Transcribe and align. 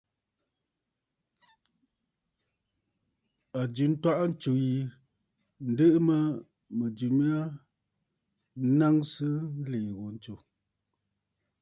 A 3.59 3.61
jɨ 3.75 3.83
ntwaʼa 3.91 4.23
ntsǔ 4.31 4.51
yi, 4.65 4.77
ǹdɨʼɨ 5.67 5.97
nɨ 5.97 6.05
mə 6.07 6.15
mɨ̀jɨ 6.77 7.07
mya 7.17 7.35
naŋsə 8.77 9.27
nlìì 9.59 9.89
ghu 9.97 10.05
ntsù. 10.15 10.33